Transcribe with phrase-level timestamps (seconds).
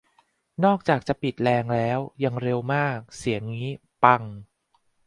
[0.63, 3.71] นอกจากจะปิดแรงแล้ว ยังเร็วมาก เสียงงี้
[4.03, 4.21] ปัง!